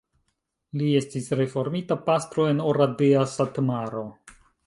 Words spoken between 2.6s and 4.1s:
Oradea, Satmaro.